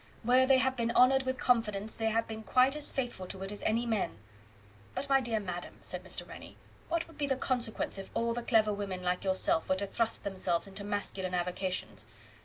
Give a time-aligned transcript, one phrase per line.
[0.23, 3.51] Where they have been honoured with confidence they have been quite as faithful to it
[3.51, 4.17] as any men."
[4.95, 6.27] "But, my dear madam," said Mr.
[6.27, 6.57] Rennie,
[6.89, 10.23] "what would be the consequence if all the clever women like yourself were to thrust
[10.23, 12.07] themselves into masculine avocations?